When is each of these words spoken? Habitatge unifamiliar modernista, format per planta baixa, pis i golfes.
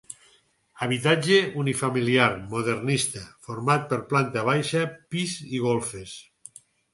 Habitatge 0.85 1.35
unifamiliar 1.63 2.31
modernista, 2.53 3.21
format 3.49 3.85
per 3.93 4.01
planta 4.15 4.47
baixa, 4.49 4.83
pis 5.15 5.37
i 5.59 5.63
golfes. 5.69 6.17